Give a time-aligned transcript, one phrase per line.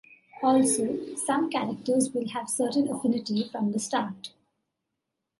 [0.41, 4.33] Also, some characters will have a certain affinity from the start.